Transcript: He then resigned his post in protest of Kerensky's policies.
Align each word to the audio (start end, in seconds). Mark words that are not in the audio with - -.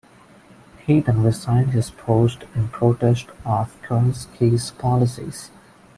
He 0.87 0.99
then 0.99 1.21
resigned 1.21 1.73
his 1.73 1.91
post 1.91 2.45
in 2.55 2.69
protest 2.69 3.27
of 3.45 3.79
Kerensky's 3.83 4.71
policies. 4.71 5.51